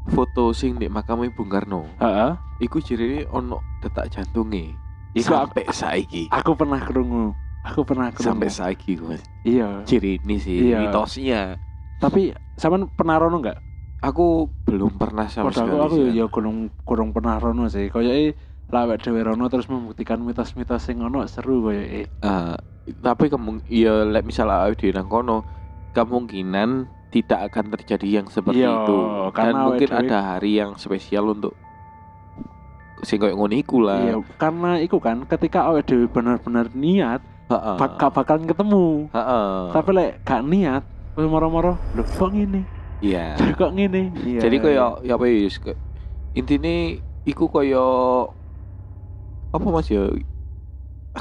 foto 0.06 0.52
sing 0.52 0.76
di 0.76 0.86
makame 0.86 1.28
Bung 1.30 1.48
Karno. 1.48 1.88
Heeh. 1.98 2.32
Iku 2.58 2.78
jirine 2.78 3.26
ono 3.26 3.60
detak 3.78 4.08
jantunge. 4.08 4.72
Iku 5.12 5.32
sampai 5.32 5.64
saiki. 5.70 6.28
aku 6.28 6.52
pernah 6.54 6.76
kerungu 6.78 7.32
aku 7.64 7.82
pernah 7.82 8.12
kerungu 8.12 8.30
Sampai 8.30 8.46
saiki 8.46 8.94
Mas. 8.96 9.24
iya 9.42 9.80
Ciri 9.82 10.20
ini 10.20 10.36
sih 10.36 10.70
Iya. 10.70 10.78
mitosnya. 10.82 11.56
tapi 11.96 12.30
sampean 12.54 12.86
pernah 12.86 13.16
rono 13.16 13.40
nggak 13.40 13.58
Aku 14.04 14.46
belum 14.62 14.94
pernah 14.94 15.24
sama 15.26 15.48
sekali. 15.48 15.72
aku, 15.72 15.76
aku 15.80 15.94
ya, 15.96 16.04
kan. 16.04 16.12
ya 16.14 16.24
kurang 16.28 16.56
kurang 16.84 17.08
pernah 17.10 17.40
rono 17.40 17.64
sih 17.66 17.88
koyoke 17.88 18.36
lawek 18.68 18.98
dhewe 18.98 19.22
rono 19.22 19.46
terus 19.46 19.66
membuktikan 19.66 20.18
mitos-mitos 20.18 20.82
sing 20.82 20.98
ono 20.98 21.22
seru 21.24 21.62
koyoke 21.62 22.10
Eh, 22.10 22.56
tapi 22.96 23.26
kemung 23.26 23.62
ya 23.64 24.02
lek 24.02 24.22
misalnya 24.22 24.62
awake 24.62 24.78
dhewe 24.80 24.92
nang 24.92 25.06
kono 25.06 25.46
kemungkinan 25.92 26.84
tidak 27.08 27.48
akan 27.48 27.72
terjadi 27.72 28.20
yang 28.20 28.26
seperti 28.26 28.60
Iya, 28.60 28.74
itu 28.76 28.98
dan 29.32 29.54
mungkin 29.56 29.88
dhewe- 29.88 30.00
ada 30.04 30.18
hari 30.34 30.58
yang 30.58 30.74
spesial 30.74 31.30
untuk 31.30 31.54
sing 32.98 33.16
koyo 33.16 33.34
ngono 33.34 33.54
iku 33.54 33.78
lah. 33.78 34.00
Iya, 34.02 34.16
karena 34.36 34.70
itu 34.78 34.96
kan 34.98 35.22
ketika 35.24 35.64
awake 35.64 35.86
dhewe 35.86 36.06
bener-bener 36.06 36.66
niat 36.72 37.20
Heeh. 37.46 37.76
bak 37.76 38.02
bakalan 38.02 38.44
ketemu. 38.44 39.06
Heeh. 39.08 39.48
Tapi 39.70 39.90
lek 39.92 40.10
gak 40.22 40.42
niat, 40.42 40.82
wis 41.14 41.24
moro-moro, 41.24 41.78
lho 41.94 42.02
kok 42.02 42.30
ngene? 42.30 42.66
Iya. 42.98 43.36
Lho 43.38 43.52
kok 43.60 43.70
ngene? 43.70 44.10
Iya. 44.18 44.40
Jadi 44.42 44.56
koyo 44.58 44.74
ya 45.00 45.14
apa 45.14 45.24
ya 45.24 45.46
ke- 45.46 45.78
intine 46.32 46.98
iku 47.22 47.46
koyo 47.46 47.86
apa 49.58 49.68
Mas 49.76 49.88
ya 49.94 50.00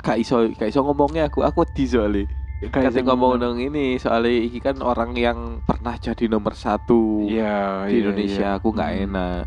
gak 0.05 0.17
iso 0.23 0.35
gak 0.59 0.67
iso 0.71 0.79
ngomongnya 0.85 1.21
aku 1.29 1.39
aku 1.49 1.61
di 1.75 1.83
soalnya 1.91 2.91
sing 2.95 3.05
ngomong 3.09 3.33
nang 3.41 3.55
ini 3.65 3.79
soalnya 4.03 4.31
iki 4.47 4.59
kan 4.67 4.77
orang 4.89 5.11
yang 5.25 5.39
pernah 5.67 5.95
jadi 6.05 6.23
nomor 6.33 6.53
satu 6.65 6.93
Iya, 7.21 7.43
di 7.87 7.93
iya, 7.95 8.01
Indonesia 8.01 8.43
iya. 8.43 8.45
aku 8.57 8.67
nggak 8.75 8.91
Hmm. 8.91 9.01
enak 9.03 9.43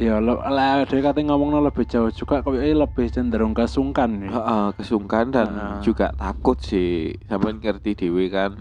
Iya, 0.00 0.12
lo 0.26 0.32
lah 0.56 0.74
dia 0.88 1.00
kate 1.04 1.20
ngomongno 1.26 1.58
lebih 1.66 1.84
jauh 1.92 2.10
juga 2.20 2.34
koyoke 2.44 2.70
lebih 2.82 3.06
cenderung 3.14 3.52
ke 3.58 3.64
sungkan. 3.74 4.10
ya. 4.26 4.32
Heeh, 4.32 4.62
kesungkan 4.78 5.26
dan 5.36 5.50
Heeh. 5.56 5.74
juga 5.84 6.04
takut 6.20 6.56
sih 6.70 6.86
sampean 7.28 7.56
ngerti 7.62 7.90
dewe 8.00 8.22
kan 8.36 8.52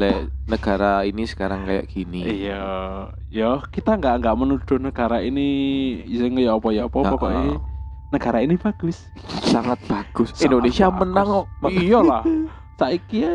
le 0.00 0.06
negara 0.52 0.86
ini 1.10 1.22
sekarang 1.32 1.60
kayak 1.68 1.86
gini 1.94 2.18
Iya, 2.28 2.52
ya 3.36 3.44
kita 3.74 3.88
nggak 3.98 4.12
nggak 4.20 4.34
menuduh 4.40 4.78
negara 4.86 5.16
ini 5.28 5.40
ya 6.46 6.50
apa 6.56 6.68
ya 6.76 6.80
apa 6.88 6.98
pokoknya 7.10 7.42
negara 8.14 8.38
ini 8.38 8.54
bagus. 8.54 9.10
sangat 9.44 9.82
bagus 9.84 10.30
Sangat 10.30 10.46
Indonesia 10.46 10.86
bagus. 10.88 11.00
menang 11.00 11.26
kok 11.26 11.46
Iyalah. 11.74 12.22
Saiki 12.74 13.18
ya 13.20 13.32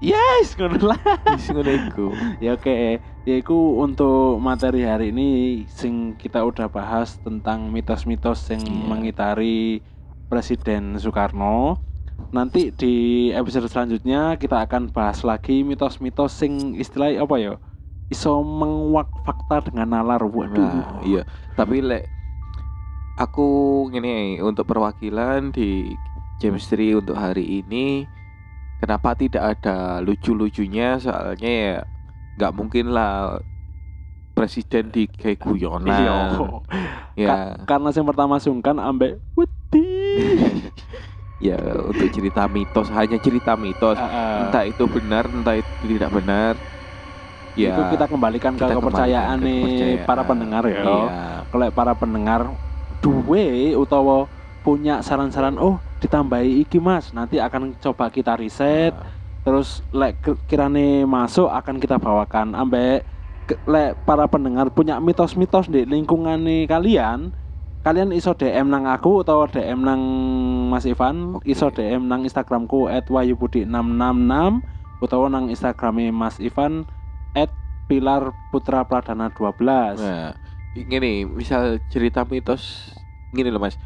yes 0.00 0.54
ngono 0.54 0.90
lah. 0.90 1.00
Wis 1.30 1.46
ngono 1.48 1.70
iku. 1.70 2.06
Ya 2.44 2.54
oke, 2.54 2.98
ya 3.22 3.34
iku 3.36 3.78
untuk 3.78 4.38
materi 4.38 4.82
hari 4.82 5.10
ini 5.10 5.28
sing 5.66 6.16
kita 6.16 6.40
udah 6.40 6.66
bahas 6.66 7.18
tentang 7.18 7.68
mitos-mitos 7.68 8.48
yang 8.48 8.60
Iya. 8.60 8.84
mengitari 8.86 9.58
Presiden 10.26 10.96
Soekarno. 10.96 11.78
Nanti 12.30 12.70
di 12.70 12.94
episode 13.30 13.66
selanjutnya 13.66 14.36
kita 14.36 14.62
akan 14.62 14.88
bahas 14.88 15.20
lagi 15.20 15.60
mitos-mitos 15.60 16.30
sing 16.32 16.74
istilah 16.74 17.10
apa 17.18 17.36
ya? 17.36 17.54
Iso 18.06 18.40
menguak 18.40 19.06
fakta 19.22 19.66
dengan 19.66 19.90
nalar. 19.92 20.20
Waduh. 20.20 20.58
Nah, 20.60 21.02
iya. 21.02 21.22
Tapi 21.54 21.78
lek 21.78 22.06
aku 23.20 23.48
gini 23.92 24.40
untuk 24.40 24.64
perwakilan 24.64 25.52
di 25.52 25.92
James 26.40 26.64
3 26.64 26.96
untuk 26.96 27.12
hari 27.14 27.60
ini 27.60 28.08
kenapa 28.80 29.12
tidak 29.12 29.60
ada 29.60 30.00
lucu-lucunya 30.00 30.96
soalnya 30.96 31.50
ya 31.52 31.76
nggak 32.40 32.52
mungkin 32.56 32.96
lah 32.96 33.44
presiden 34.32 34.88
di 34.88 35.04
kayak 35.04 35.36
guyonan 35.36 35.92
Iya. 35.92 36.16
ya 37.12 37.36
Karena 37.68 37.92
yang 37.92 38.08
pertama 38.08 38.40
sungkan 38.40 38.80
ambek 38.80 39.20
wedi. 39.36 39.84
ya 41.40 41.56
untuk 41.84 42.08
cerita 42.08 42.48
mitos 42.48 42.88
hanya 42.88 43.16
cerita 43.16 43.52
mitos 43.56 43.96
Heeh. 43.96 44.48
entah 44.48 44.64
itu 44.64 44.84
benar 44.88 45.24
entah 45.24 45.56
itu 45.56 45.72
tidak 45.88 46.12
benar 46.12 46.52
ya 47.56 47.72
Itu 47.72 47.82
kita 47.96 48.04
kembalikan 48.08 48.52
ke 48.56 48.60
kita 48.60 48.76
kepercayaan 48.76 48.80
kembalikan 48.80 49.40
ke 49.40 49.44
nih 49.44 49.60
kepercayaan. 49.60 50.04
para 50.04 50.22
pendengar 50.24 50.62
ya. 50.68 50.80
iya 50.80 51.08
kalau 51.48 51.64
para 51.72 51.92
pendengar 51.96 52.40
duwe 53.00 53.76
utawa 53.76 54.28
punya 54.60 55.00
saran-saran 55.00 55.56
oh 55.56 55.80
ditambahi 56.04 56.60
iki 56.64 56.76
mas 56.76 57.12
nanti 57.16 57.40
akan 57.40 57.76
coba 57.80 58.12
kita 58.12 58.36
riset. 58.36 58.92
Terus 59.40 59.80
lek 59.90 60.20
kirane 60.46 61.08
masuk 61.08 61.48
akan 61.48 61.80
kita 61.80 61.96
bawakan. 61.96 62.52
Ambek 62.52 63.08
lek 63.64 63.96
para 64.04 64.28
pendengar 64.28 64.68
punya 64.70 65.00
mitos-mitos 65.00 65.66
di 65.66 65.82
lingkungan 65.88 66.44
kalian 66.68 67.32
kalian 67.80 68.12
iso 68.12 68.36
DM 68.36 68.68
nang 68.68 68.84
aku 68.84 69.24
atau 69.24 69.48
DM 69.48 69.80
nang 69.80 70.00
Mas 70.68 70.84
Ivan 70.84 71.40
Oke. 71.40 71.48
iso 71.48 71.72
DM 71.72 72.04
nang 72.04 72.28
Instagramku 72.28 72.92
@wayubudi666 73.08 74.60
utawa 75.00 75.26
nang 75.32 75.48
Instagramnya 75.48 76.12
Mas 76.12 76.36
Ivan 76.38 76.84
Pilar 77.90 78.30
Putra 78.54 78.86
Pradana 78.86 79.34
12 79.34 79.98
Nah, 79.98 80.30
gini, 80.72 81.26
misal 81.26 81.78
cerita 81.90 82.22
mitos 82.24 82.94
gini 83.30 83.50
loh 83.50 83.62
Mas. 83.62 83.78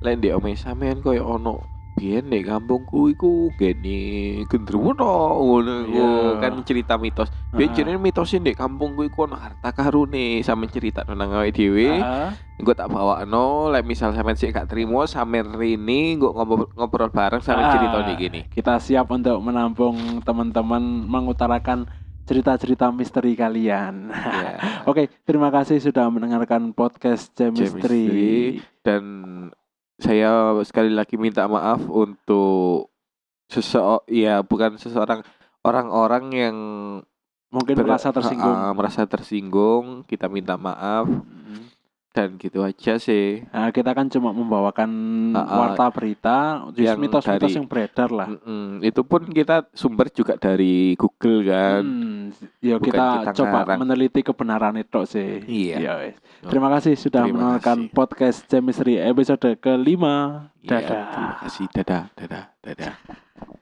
Lain 0.00 0.18
di 0.18 0.32
ome 0.32 0.56
sampean 0.56 0.98
koyo 0.98 1.28
ono 1.28 1.62
biyen 1.92 2.32
di 2.32 2.40
kampungku 2.40 3.12
iku 3.12 3.52
gini 3.54 4.40
gendruwo 4.48 4.96
ngono. 4.96 5.70
Iya. 5.86 6.08
kan 6.40 6.64
cerita 6.64 6.96
mitos. 6.96 7.28
Biyen 7.52 7.70
Heeh. 7.70 7.76
jenenge 7.76 8.00
mitosnya 8.00 8.40
di 8.42 8.52
kampungku 8.56 9.04
iku 9.04 9.28
ono 9.28 9.36
harta 9.36 9.70
karune 9.70 10.40
sampe 10.40 10.66
cerita 10.66 11.04
nang 11.06 11.30
awake 11.30 11.52
dhewe. 11.52 12.00
Ah. 12.00 12.32
Gue 12.62 12.78
tak 12.78 12.94
bawa 12.94 13.26
no, 13.26 13.68
like 13.68 13.82
misal 13.84 14.14
sampean 14.14 14.38
sih 14.38 14.48
gak 14.50 14.70
terima 14.70 15.02
sampean 15.04 15.50
rini 15.52 16.14
gue 16.14 16.30
ngobrol, 16.30 16.70
ngobrol 16.74 17.10
bareng 17.10 17.42
sampe 17.44 17.60
Ah. 17.60 17.72
cerita 17.76 17.96
nih 18.08 18.16
gini. 18.18 18.40
kita 18.48 18.80
siap 18.80 19.06
untuk 19.12 19.38
menampung 19.38 19.94
teman-teman 20.22 20.80
mengutarakan 21.06 21.86
cerita-cerita 22.32 22.88
misteri 22.88 23.36
kalian. 23.36 24.08
Ya. 24.08 24.56
Oke, 24.90 25.12
terima 25.28 25.52
kasih 25.52 25.76
sudah 25.84 26.08
mendengarkan 26.08 26.72
podcast 26.72 27.28
Chemistry. 27.36 27.68
Chemistry. 27.68 28.24
Dan 28.80 29.04
saya 30.00 30.56
sekali 30.64 30.96
lagi 30.96 31.20
minta 31.20 31.44
maaf 31.44 31.84
untuk 31.92 32.88
seseo 33.52 34.00
ya 34.08 34.40
bukan 34.40 34.80
seseorang 34.80 35.20
orang-orang 35.60 36.24
yang 36.32 36.56
Mungkin 37.52 37.84
merasa 37.84 38.08
tersinggung. 38.08 38.48
Ah, 38.48 38.72
merasa 38.72 39.04
tersinggung. 39.04 40.08
Kita 40.08 40.24
minta 40.32 40.56
maaf 40.56 41.04
Mm. 41.04 41.41
Dan 42.12 42.36
gitu 42.36 42.60
aja 42.60 43.00
sih. 43.00 43.40
Nah, 43.48 43.72
kita 43.72 43.96
kan 43.96 44.06
cuma 44.06 44.30
membawakan 44.30 44.90
ah. 45.32 45.48
warta 45.48 45.88
berita, 45.88 46.36
Yang 46.76 46.98
mitos-mitos 47.00 47.48
dari- 47.48 47.56
yang 47.56 47.66
beredar 47.66 48.08
lah. 48.12 48.28
Mm-mm. 48.28 48.84
Itu 48.84 49.00
pun 49.02 49.24
kita 49.26 49.64
sumber 49.72 50.12
juga 50.12 50.36
dari 50.36 50.92
Google 51.00 51.48
kan. 51.48 51.82
Hmm, 51.82 52.28
ya 52.60 52.76
Bukan 52.76 52.86
kita, 52.92 53.06
kita 53.24 53.32
coba 53.40 53.58
ngarang. 53.64 53.78
meneliti 53.80 54.20
kebenaran 54.20 54.76
itu 54.76 55.00
sih. 55.08 55.40
Iya. 55.48 55.76
Ya. 55.80 55.94
Terima 56.44 56.68
kasih 56.68 56.92
sudah 57.00 57.24
Terima 57.24 57.56
kasih. 57.56 57.88
podcast 57.90 58.44
Chemistry 58.44 59.00
episode 59.00 59.56
kelima. 59.56 60.48
Iya, 60.60 60.68
Dadah. 60.78 61.04
terima 61.10 61.34
kasih. 61.42 61.64
Dadah, 61.72 62.02
dadah, 62.12 62.44
dadah. 62.60 63.61